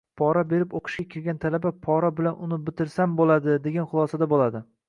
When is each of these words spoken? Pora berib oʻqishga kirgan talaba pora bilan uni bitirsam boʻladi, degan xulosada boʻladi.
Pora 0.19 0.41
berib 0.53 0.71
oʻqishga 0.79 1.05
kirgan 1.11 1.41
talaba 1.43 1.71
pora 1.87 2.11
bilan 2.21 2.41
uni 2.47 2.61
bitirsam 2.71 3.15
boʻladi, 3.23 3.59
degan 3.69 3.91
xulosada 3.93 4.35
boʻladi. 4.37 4.69